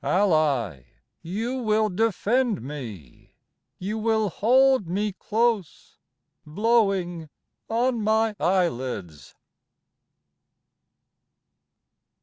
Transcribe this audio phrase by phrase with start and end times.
[0.03, 0.81] Ally,
[1.21, 3.35] you will defend me
[3.77, 5.99] You will hold me close,
[6.43, 7.29] Blowing
[7.69, 9.35] on my eyelids.